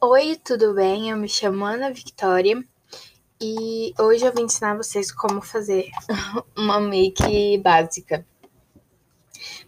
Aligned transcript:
Oi, 0.00 0.36
tudo 0.36 0.74
bem? 0.74 1.10
Eu 1.10 1.16
me 1.16 1.28
chamo 1.28 1.64
Ana 1.64 1.92
Victoria 1.92 2.64
e 3.40 3.92
hoje 3.98 4.24
eu 4.24 4.32
vim 4.32 4.42
ensinar 4.42 4.76
vocês 4.76 5.10
como 5.10 5.42
fazer 5.42 5.90
uma 6.56 6.78
make 6.78 7.58
básica. 7.58 8.24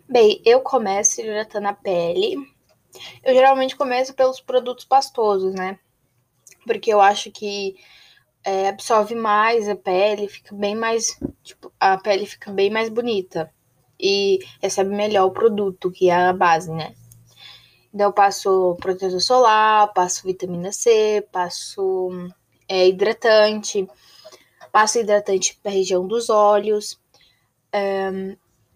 Bem, 0.09 0.41
eu 0.45 0.61
começo 0.61 1.21
hidratando 1.21 1.67
a 1.67 1.73
pele. 1.73 2.37
Eu 3.25 3.35
geralmente 3.35 3.75
começo 3.75 4.15
pelos 4.15 4.41
produtos 4.41 4.85
pastosos, 4.85 5.53
né? 5.53 5.81
Porque 6.65 6.95
eu 6.95 7.01
acho 7.01 7.33
que 7.33 7.75
é, 8.45 8.69
absorve 8.69 9.17
mais 9.17 9.69
a 9.69 9.75
pele, 9.75 10.29
fica 10.29 10.55
bem 10.55 10.77
mais. 10.77 11.19
Tipo, 11.43 11.73
a 11.81 11.99
pele 11.99 12.25
fica 12.25 12.53
bem 12.53 12.71
mais 12.71 12.89
bonita 12.89 13.53
e 13.99 14.39
recebe 14.63 14.95
melhor 14.95 15.27
o 15.27 15.33
produto, 15.33 15.91
que 15.91 16.09
é 16.09 16.15
a 16.15 16.33
base, 16.33 16.71
né? 16.71 16.95
Então, 17.93 18.07
eu 18.07 18.13
passo 18.13 18.77
protetor 18.81 19.21
solar, 19.21 19.93
passo 19.93 20.23
vitamina 20.25 20.73
C, 20.73 21.27
passo 21.33 22.11
é, 22.69 22.87
hidratante, 22.87 23.89
passo 24.71 24.99
hidratante 24.99 25.59
para 25.63 25.73
a 25.73 25.75
região 25.75 26.07
dos 26.07 26.31
olhos, 26.31 27.01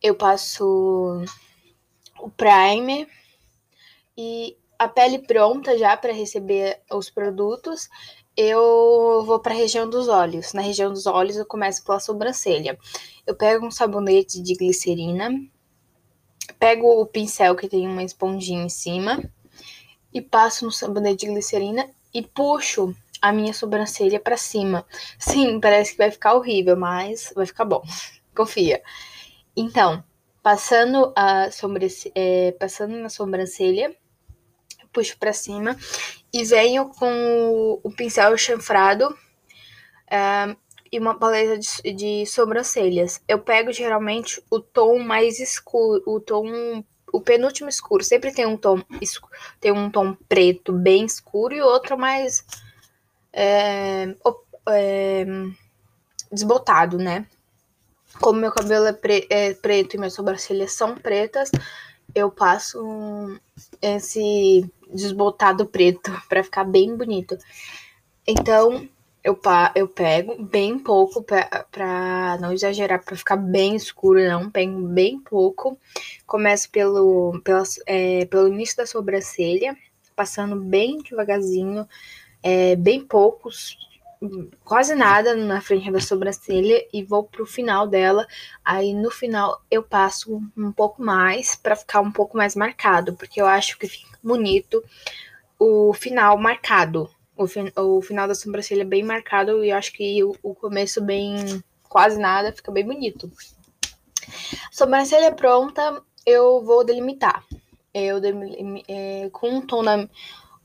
eu 0.03 0.15
passo 0.15 1.25
o 2.21 2.31
primer 2.31 3.09
e 4.17 4.57
a 4.79 4.89
pele 4.89 5.21
pronta 5.21 5.79
já 5.79 5.97
para 5.97 6.13
receber 6.13 6.81
os 6.91 7.09
produtos, 7.11 7.89
eu 8.37 9.25
vou 9.25 9.39
para 9.39 9.55
a 9.55 9.57
região 9.57 9.89
dos 9.89 10.09
olhos. 10.09 10.53
Na 10.53 10.61
região 10.61 10.93
dos 10.93 11.07
olhos, 11.07 11.37
eu 11.37 11.47
começo 11.47 11.85
pela 11.85 12.01
sobrancelha. 12.01 12.77
Eu 13.27 13.37
pego 13.37 13.67
um 13.67 13.71
sabonete 13.71 14.43
de 14.43 14.55
glicerina, 14.55 15.31
pego 16.65 16.99
o 16.99 17.05
pincel 17.05 17.55
que 17.55 17.69
tem 17.69 17.87
uma 17.87 18.03
esponjinha 18.03 18.65
em 18.65 18.71
cima 18.71 19.23
e 20.11 20.23
passo 20.23 20.65
no 20.65 20.73
sabonete 20.73 21.27
de 21.27 21.31
glicerina 21.31 21.91
e 22.15 22.23
puxo 22.23 22.97
a 23.21 23.31
minha 23.35 23.53
sobrancelha 23.53 24.19
para 24.19 24.39
cima. 24.39 24.87
Sim, 25.19 25.61
parece 25.61 25.93
que 25.93 25.99
vai 25.99 26.11
ficar 26.11 26.33
horrível, 26.33 26.75
mas 26.75 27.31
vai 27.37 27.45
ficar 27.45 27.67
bom. 27.67 27.83
Confia. 28.35 28.83
Então, 29.55 30.03
passando 30.43 31.13
a 31.15 31.51
sobrancelha, 31.51 32.13
é, 32.15 32.53
passando 32.53 32.97
na 32.97 33.11
sobrancelha, 33.11 33.95
puxo 34.91 35.19
para 35.19 35.35
cima 35.35 35.77
e 36.33 36.45
venho 36.45 36.89
com 36.89 37.79
o, 37.85 37.91
pincel 37.91 38.39
chanfrado 38.39 39.15
é, 40.11 40.57
e 40.95 40.99
uma 41.01 41.19
paleta 41.19 41.59
de, 41.59 41.93
de 41.93 42.25
sobrancelhas. 42.25 43.21
Eu 43.27 43.41
pego 43.41 43.73
geralmente 43.73 44.41
o 44.49 44.61
tom 44.61 45.01
mais 45.01 45.41
escuro, 45.41 46.01
o 46.07 46.21
tom 46.21 46.85
o 47.13 47.21
penúltimo 47.21 47.69
escuro 47.69 48.05
sempre 48.05 48.33
tem 48.33 48.47
um 48.47 48.57
tom 48.57 48.81
tem 49.61 49.73
um 49.73 49.91
tom 49.91 50.17
preto 50.29 50.73
bem 50.73 51.05
escuro 51.05 51.53
e 51.53 51.61
outro 51.61 51.99
mais 51.99 52.45
é, 53.33 54.15
é, 54.69 55.27
desbotado, 56.31 56.97
né? 56.97 57.27
Como 58.21 58.39
meu 58.39 58.53
cabelo 58.53 58.87
é, 58.87 58.93
pre 58.93 59.27
é, 59.29 59.53
preto 59.53 59.95
e 59.95 59.99
minhas 59.99 60.15
sobrancelhas 60.15 60.75
são 60.75 60.95
pretas, 60.95 61.51
eu 62.15 62.31
passo 62.31 63.37
esse 63.83 64.71
desbotado 64.93 65.67
preto 65.67 66.13
para 66.29 66.45
ficar 66.45 66.63
bem 66.63 66.97
bonito. 66.97 67.37
Então, 68.25 68.89
eu, 69.25 69.41
eu 69.75 69.89
pego 69.89 70.45
bem 70.45 70.79
pouco 70.79 71.23
pra, 71.23 72.37
não 72.39 72.53
exagerar, 72.53 73.03
pra 73.03 73.17
ficar 73.17 73.37
bem 73.37 73.75
escuro, 73.75 74.23
não. 74.23 74.51
Pego 74.51 74.79
bem 74.89 75.19
pouco. 75.19 75.79
Começo 76.27 76.71
pelo, 76.71 77.41
pela, 77.43 77.63
é, 77.87 78.27
pelo 78.27 78.49
início 78.49 78.77
da 78.77 78.87
sobrancelha, 78.87 79.75
passando 80.15 80.57
bem 80.57 80.99
devagarzinho, 80.99 81.89
é, 82.43 82.77
bem 82.77 83.01
poucos, 83.01 83.79
quase 84.63 84.95
nada 84.95 85.35
na 85.35 85.61
frente 85.63 85.91
da 85.91 86.01
sobrancelha 86.01 86.87
e 86.93 87.03
vou 87.03 87.25
pro 87.25 87.47
final 87.47 87.87
dela. 87.87 88.27
Aí 88.63 88.93
no 88.93 89.11
final 89.11 89.63
eu 89.71 89.83
passo 89.83 90.43
um 90.55 90.71
pouco 90.71 91.03
mais 91.03 91.55
para 91.55 91.75
ficar 91.75 92.03
um 92.03 92.13
pouco 92.13 92.37
mais 92.37 92.55
marcado, 92.55 93.15
porque 93.15 93.41
eu 93.41 93.47
acho 93.47 93.79
que 93.79 93.89
fica 93.89 94.19
bonito 94.23 94.85
o 95.59 95.95
final 95.95 96.37
marcado 96.37 97.09
o, 97.37 97.45
o 97.81 98.03
final 98.03 98.29
da 98.29 98.35
sobrancelha 98.35 98.83
é 98.83 98.87
bem 98.87 99.03
marcado 99.03 99.65
e 99.65 99.73
acho 99.73 99.93
que 99.93 100.23
o, 100.23 100.35
o 100.43 100.55
começo 100.55 101.03
bem 101.03 101.63
quase 101.89 102.19
nada, 102.19 102.53
fica 102.53 102.73
bem 102.73 102.85
bonito. 102.85 103.31
Sobrancelha 104.71 105.33
pronta, 105.33 106.03
eu 106.27 106.63
vou 106.63 106.85
delimitar. 106.85 107.45
Eu 107.93 108.21
é, 108.89 109.29
com 109.31 109.49
um 109.51 109.61
tom 109.61 109.83
na, 109.83 110.09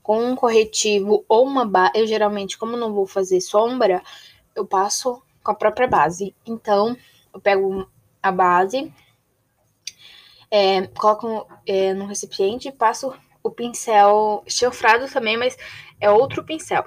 com 0.02 0.24
um 0.24 0.34
corretivo 0.34 1.24
ou 1.28 1.46
uma 1.46 1.64
base, 1.64 1.92
eu 1.94 2.06
geralmente, 2.06 2.58
como 2.58 2.76
não 2.76 2.92
vou 2.92 3.06
fazer 3.06 3.40
sombra, 3.40 4.02
eu 4.56 4.66
passo 4.66 5.22
com 5.42 5.52
a 5.52 5.54
própria 5.54 5.86
base. 5.86 6.34
Então, 6.44 6.96
eu 7.32 7.40
pego 7.40 7.88
a 8.20 8.32
base, 8.32 8.92
é, 10.50 10.86
coloco 10.88 11.46
é, 11.64 11.94
no 11.94 12.06
recipiente 12.06 12.68
e 12.68 12.72
passo 12.72 13.14
o 13.42 13.50
pincel 13.50 14.44
chanfrado 14.46 15.10
também, 15.10 15.36
mas 15.36 15.56
é 16.00 16.10
outro 16.10 16.44
pincel. 16.44 16.84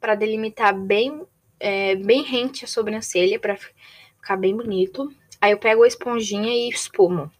Para 0.00 0.14
delimitar 0.14 0.74
bem, 0.74 1.24
é, 1.58 1.94
bem 1.96 2.22
rente 2.22 2.64
a 2.64 2.68
sobrancelha, 2.68 3.38
para 3.38 3.56
ficar 3.56 4.36
bem 4.36 4.56
bonito. 4.56 5.12
Aí 5.40 5.52
eu 5.52 5.58
pego 5.58 5.82
a 5.82 5.88
esponjinha 5.88 6.50
e 6.50 6.68
espumo. 6.68 7.30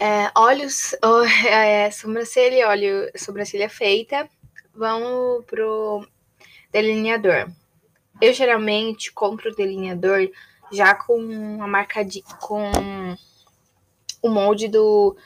É, 0.00 0.30
olhos, 0.36 0.94
oh, 1.04 1.22
é, 1.48 1.90
sobrancelha, 1.90 2.68
olho, 2.68 3.10
sobrancelha 3.16 3.68
feita. 3.68 4.28
Vamos 4.74 5.44
pro 5.46 6.06
delineador. 6.70 7.50
Eu 8.20 8.32
geralmente 8.32 9.12
compro 9.12 9.50
o 9.50 9.54
delineador 9.54 10.30
já 10.72 10.94
com 10.94 11.62
a 11.62 11.66
marca 11.66 12.04
de, 12.04 12.22
com 12.40 12.70
o 14.22 14.28
molde 14.28 14.68
do 14.68 15.16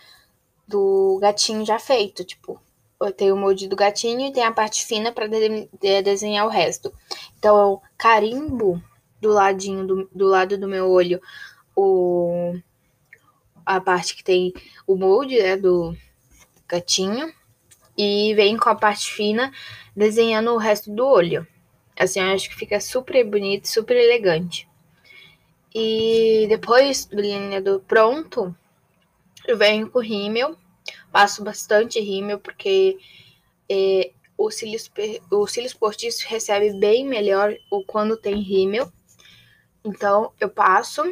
do 0.70 1.18
gatinho 1.20 1.66
já 1.66 1.78
feito, 1.78 2.24
tipo, 2.24 2.60
tem 3.16 3.32
o 3.32 3.36
molde 3.36 3.66
do 3.66 3.76
gatinho 3.76 4.28
e 4.28 4.32
tem 4.32 4.44
a 4.44 4.52
parte 4.52 4.86
fina 4.86 5.12
para 5.12 5.26
de 5.26 5.68
de 5.80 6.02
desenhar 6.02 6.46
o 6.46 6.50
resto. 6.50 6.92
Então, 7.38 7.58
eu 7.58 7.82
carimbo 7.98 8.82
do 9.20 9.30
ladinho 9.30 9.86
do, 9.86 10.08
do 10.14 10.26
lado 10.26 10.56
do 10.56 10.68
meu 10.68 10.88
olho 10.88 11.20
o 11.76 12.54
a 13.66 13.80
parte 13.80 14.16
que 14.16 14.24
tem 14.24 14.52
o 14.86 14.96
molde, 14.96 15.38
né, 15.38 15.56
do 15.56 15.94
gatinho 16.66 17.32
e 17.96 18.34
vem 18.34 18.56
com 18.56 18.68
a 18.68 18.74
parte 18.74 19.10
fina 19.12 19.52
desenhando 19.94 20.52
o 20.52 20.56
resto 20.58 20.90
do 20.90 21.06
olho. 21.06 21.46
Assim, 21.98 22.20
eu 22.20 22.32
acho 22.32 22.48
que 22.48 22.56
fica 22.56 22.80
super 22.80 23.24
bonito, 23.24 23.68
super 23.68 23.96
elegante. 23.96 24.68
E 25.74 26.46
depois 26.48 27.04
do 27.04 27.16
delineador 27.16 27.80
pronto, 27.80 28.54
eu 29.46 29.56
venho 29.56 29.90
com 29.90 30.00
rímel, 30.00 30.56
passo 31.12 31.42
bastante 31.42 32.00
rímel, 32.00 32.38
porque 32.38 32.98
é, 33.70 34.12
o, 34.36 34.50
cílios, 34.50 34.90
o 35.30 35.46
cílios 35.46 35.74
postiço 35.74 36.26
recebe 36.28 36.72
bem 36.78 37.06
melhor 37.06 37.54
o 37.70 37.84
quando 37.84 38.16
tem 38.16 38.40
rímel. 38.40 38.90
Então, 39.84 40.32
eu 40.40 40.48
passo 40.48 41.02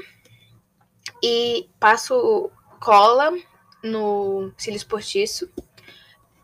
e 1.22 1.69
passo 1.81 2.50
cola 2.81 3.33
no 3.83 4.53
cílios 4.56 4.84
postiço. 4.84 5.49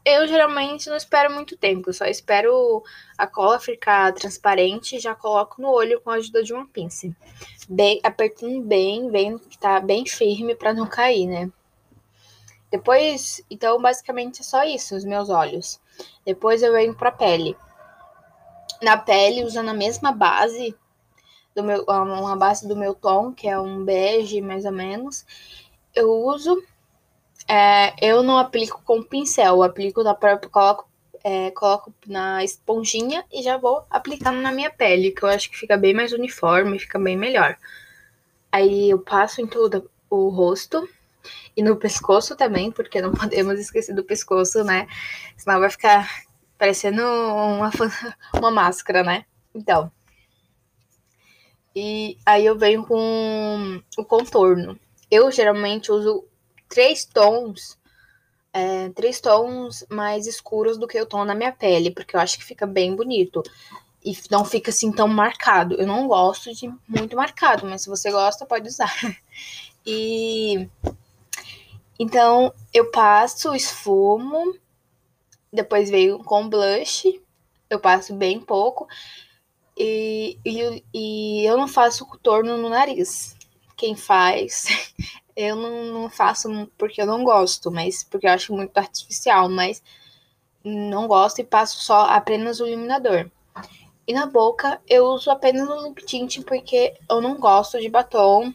Eu 0.04 0.28
geralmente 0.28 0.90
não 0.90 0.96
espero 0.96 1.32
muito 1.32 1.56
tempo, 1.56 1.90
só 1.90 2.04
espero 2.04 2.82
a 3.16 3.26
cola 3.26 3.58
ficar 3.58 4.12
transparente 4.12 4.96
e 4.96 5.00
já 5.00 5.14
coloco 5.14 5.62
no 5.62 5.68
olho 5.68 5.98
com 6.02 6.10
a 6.10 6.16
ajuda 6.16 6.42
de 6.42 6.52
uma 6.52 6.66
pinça. 6.66 7.08
Bem, 7.66 8.00
apertando 8.02 8.60
bem, 8.60 9.10
vendo 9.10 9.38
que 9.38 9.58
tá 9.58 9.80
bem 9.80 10.04
firme 10.04 10.54
para 10.54 10.74
não 10.74 10.86
cair, 10.86 11.26
né? 11.26 11.50
Depois, 12.74 13.40
então, 13.48 13.80
basicamente 13.80 14.40
é 14.40 14.42
só 14.42 14.64
isso, 14.64 14.96
os 14.96 15.04
meus 15.04 15.30
olhos. 15.30 15.80
Depois 16.26 16.60
eu 16.60 16.72
venho 16.72 16.92
pra 16.92 17.12
pele. 17.12 17.56
Na 18.82 18.96
pele, 18.96 19.44
usando 19.44 19.68
a 19.68 19.72
mesma 19.72 20.10
base, 20.10 20.76
do 21.54 21.62
meu, 21.62 21.84
uma 21.84 22.34
base 22.34 22.66
do 22.66 22.74
meu 22.74 22.92
tom, 22.92 23.32
que 23.32 23.46
é 23.46 23.56
um 23.56 23.84
bege 23.84 24.40
mais 24.40 24.64
ou 24.64 24.72
menos, 24.72 25.24
eu 25.94 26.10
uso. 26.10 26.60
É, 27.46 27.94
eu 28.04 28.24
não 28.24 28.38
aplico 28.38 28.82
com 28.84 29.04
pincel, 29.04 29.54
eu 29.54 29.62
aplico 29.62 30.02
na 30.02 30.12
própria, 30.12 30.50
coloco, 30.50 30.90
é, 31.22 31.52
coloco 31.52 31.94
na 32.08 32.42
esponjinha 32.42 33.24
e 33.32 33.40
já 33.40 33.56
vou 33.56 33.84
aplicando 33.88 34.40
na 34.40 34.50
minha 34.50 34.70
pele, 34.70 35.12
que 35.12 35.22
eu 35.22 35.28
acho 35.28 35.48
que 35.48 35.56
fica 35.56 35.76
bem 35.76 35.94
mais 35.94 36.12
uniforme, 36.12 36.76
fica 36.80 36.98
bem 36.98 37.16
melhor. 37.16 37.56
Aí 38.50 38.90
eu 38.90 38.98
passo 38.98 39.40
em 39.40 39.46
todo 39.46 39.88
o 40.10 40.28
rosto 40.28 40.88
e 41.56 41.62
no 41.62 41.76
pescoço 41.76 42.36
também, 42.36 42.70
porque 42.70 43.00
não 43.00 43.12
podemos 43.14 43.58
esquecer 43.58 43.94
do 43.94 44.04
pescoço, 44.04 44.64
né? 44.64 44.86
Senão 45.36 45.60
vai 45.60 45.70
ficar 45.70 46.08
parecendo 46.58 47.02
uma, 47.02 47.70
uma 48.34 48.50
máscara, 48.50 49.02
né? 49.02 49.24
Então. 49.54 49.90
E 51.74 52.16
aí 52.24 52.46
eu 52.46 52.56
venho 52.56 52.86
com 52.86 53.82
o 53.98 54.04
contorno. 54.04 54.78
Eu 55.10 55.30
geralmente 55.30 55.90
uso 55.90 56.24
três 56.68 57.04
tons 57.04 57.78
é, 58.54 58.88
três 58.90 59.20
tons 59.20 59.84
mais 59.90 60.28
escuros 60.28 60.78
do 60.78 60.86
que 60.86 61.00
o 61.00 61.04
tom 61.04 61.24
na 61.24 61.34
minha 61.34 61.50
pele, 61.50 61.90
porque 61.90 62.14
eu 62.14 62.20
acho 62.20 62.38
que 62.38 62.44
fica 62.44 62.64
bem 62.64 62.94
bonito. 62.94 63.42
E 64.04 64.16
não 64.30 64.44
fica 64.44 64.70
assim 64.70 64.92
tão 64.92 65.08
marcado. 65.08 65.74
Eu 65.74 65.86
não 65.86 66.06
gosto 66.06 66.54
de 66.54 66.72
muito 66.86 67.16
marcado, 67.16 67.66
mas 67.66 67.82
se 67.82 67.88
você 67.88 68.12
gosta, 68.12 68.46
pode 68.46 68.68
usar. 68.68 68.92
E 69.86 70.66
então 71.98 72.52
eu 72.72 72.90
passo, 72.90 73.54
esfumo, 73.54 74.56
depois 75.52 75.90
veio 75.90 76.18
com 76.18 76.48
blush, 76.48 77.20
eu 77.70 77.78
passo 77.78 78.14
bem 78.14 78.40
pouco. 78.40 78.88
E, 79.76 80.38
e, 80.44 80.84
e 80.92 81.44
eu 81.44 81.56
não 81.56 81.66
faço 81.66 82.06
contorno 82.06 82.56
no 82.56 82.68
nariz. 82.68 83.36
Quem 83.76 83.96
faz, 83.96 84.66
eu 85.36 85.56
não, 85.56 85.84
não 86.02 86.10
faço 86.10 86.48
porque 86.78 87.02
eu 87.02 87.06
não 87.06 87.24
gosto, 87.24 87.70
mas 87.70 88.04
porque 88.04 88.26
eu 88.26 88.32
acho 88.32 88.54
muito 88.54 88.76
artificial, 88.78 89.48
mas 89.48 89.82
não 90.64 91.06
gosto 91.06 91.40
e 91.40 91.44
passo 91.44 91.80
só 91.80 92.06
apenas 92.06 92.60
o 92.60 92.66
iluminador. 92.66 93.30
E 94.06 94.12
na 94.12 94.26
boca 94.26 94.80
eu 94.86 95.06
uso 95.06 95.30
apenas 95.30 95.68
o 95.68 95.88
lip 95.88 96.04
tint 96.04 96.42
porque 96.44 96.94
eu 97.08 97.20
não 97.20 97.38
gosto 97.38 97.80
de 97.80 97.88
batom, 97.88 98.52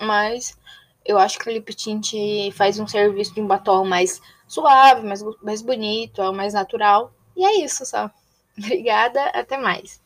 mas 0.00 0.56
eu 1.08 1.18
acho 1.18 1.38
que 1.38 1.48
o 1.48 1.52
lip 1.52 1.74
tint 1.74 2.12
faz 2.52 2.78
um 2.78 2.86
serviço 2.86 3.34
de 3.34 3.40
um 3.40 3.46
batom 3.46 3.84
mais 3.84 4.20
suave, 4.46 5.06
mais, 5.06 5.24
mais 5.42 5.62
bonito, 5.62 6.32
mais 6.34 6.52
natural. 6.52 7.10
E 7.34 7.44
é 7.44 7.64
isso 7.64 7.86
só. 7.86 8.10
Obrigada, 8.56 9.24
até 9.30 9.56
mais. 9.56 10.00